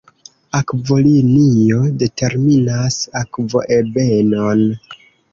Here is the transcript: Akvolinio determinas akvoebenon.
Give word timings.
Akvolinio 0.59 1.75
determinas 2.03 2.97
akvoebenon. 3.19 4.65